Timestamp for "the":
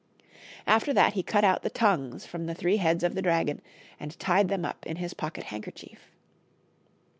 1.61-1.69, 2.47-2.55, 3.13-3.21